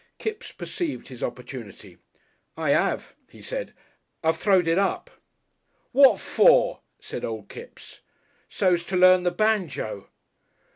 [0.17, 1.99] Kipps perceived his opportunity.
[2.57, 3.71] "I 'ave," he said;
[4.23, 5.11] "I've throwed it up."
[5.91, 7.99] "What for?" said Old Kipps.
[8.49, 10.09] "So's to learn the banjo!"